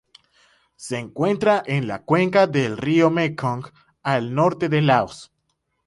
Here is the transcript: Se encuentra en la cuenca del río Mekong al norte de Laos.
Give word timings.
Se 0.77 0.97
encuentra 0.97 1.61
en 1.63 1.87
la 1.87 2.01
cuenca 2.01 2.47
del 2.47 2.75
río 2.75 3.11
Mekong 3.11 3.67
al 4.01 4.33
norte 4.33 4.67
de 4.67 4.81
Laos. 4.81 5.31